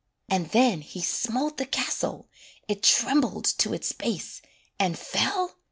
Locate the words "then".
0.49-0.81